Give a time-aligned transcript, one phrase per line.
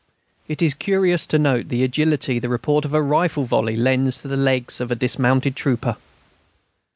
[0.47, 4.27] It is curious to note the agility the report of a rifle volley lends to
[4.27, 5.95] the legs of a dismounted trooper.